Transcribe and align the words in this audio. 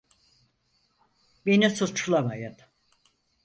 Beni 1.45 1.69
suçlamayın. 1.69 2.57